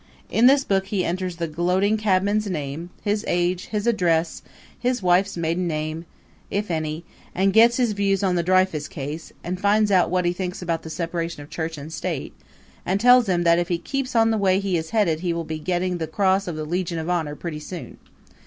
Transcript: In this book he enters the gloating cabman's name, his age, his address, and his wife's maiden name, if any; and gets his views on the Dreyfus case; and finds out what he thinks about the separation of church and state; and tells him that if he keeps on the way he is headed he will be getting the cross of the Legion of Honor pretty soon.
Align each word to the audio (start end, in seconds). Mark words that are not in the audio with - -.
In 0.31 0.47
this 0.47 0.63
book 0.63 0.87
he 0.87 1.05
enters 1.05 1.35
the 1.35 1.47
gloating 1.47 1.95
cabman's 1.95 2.49
name, 2.49 2.89
his 3.03 3.23
age, 3.27 3.67
his 3.67 3.85
address, 3.85 4.41
and 4.43 4.51
his 4.79 5.03
wife's 5.03 5.37
maiden 5.37 5.67
name, 5.67 6.05
if 6.49 6.71
any; 6.71 7.05
and 7.35 7.53
gets 7.53 7.77
his 7.77 7.91
views 7.91 8.23
on 8.23 8.33
the 8.33 8.41
Dreyfus 8.41 8.87
case; 8.87 9.31
and 9.43 9.59
finds 9.61 9.91
out 9.91 10.09
what 10.09 10.25
he 10.25 10.33
thinks 10.33 10.59
about 10.59 10.81
the 10.81 10.89
separation 10.89 11.43
of 11.43 11.51
church 11.51 11.77
and 11.77 11.93
state; 11.93 12.33
and 12.83 12.99
tells 12.99 13.29
him 13.29 13.43
that 13.43 13.59
if 13.59 13.67
he 13.67 13.77
keeps 13.77 14.15
on 14.15 14.31
the 14.31 14.39
way 14.39 14.59
he 14.59 14.75
is 14.75 14.89
headed 14.89 15.19
he 15.19 15.33
will 15.33 15.43
be 15.43 15.59
getting 15.59 15.99
the 15.99 16.07
cross 16.07 16.47
of 16.47 16.55
the 16.55 16.65
Legion 16.65 16.97
of 16.97 17.07
Honor 17.07 17.35
pretty 17.35 17.59
soon. 17.59 17.97